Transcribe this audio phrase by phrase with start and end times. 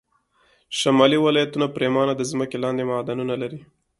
[0.79, 3.59] شمالي ولایتونه پرېمانه د ځمکې لاندې معدنونه لري